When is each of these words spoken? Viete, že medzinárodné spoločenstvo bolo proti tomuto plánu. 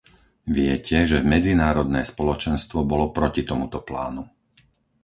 Viete, 0.57 0.97
že 1.11 1.21
medzinárodné 1.33 2.01
spoločenstvo 2.13 2.79
bolo 2.91 3.05
proti 3.17 3.41
tomuto 3.49 3.77
plánu. 3.89 4.23